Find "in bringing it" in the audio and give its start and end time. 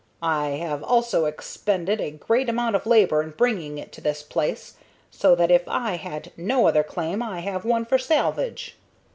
3.21-3.91